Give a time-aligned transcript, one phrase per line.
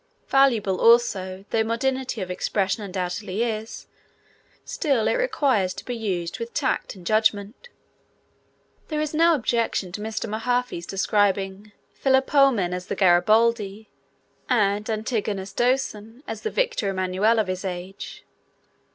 [0.29, 3.85] Valuable, also, though modernity of expression undoubtedly is,
[4.65, 7.69] still it requires to be used with tact and judgment.
[8.87, 10.27] There is no objection to Mr.
[10.27, 13.89] Mahaffy's describing Philopoemen as the Garibaldi,
[14.49, 18.23] and Antigonus Doson as the Victor Emmanuel of his age.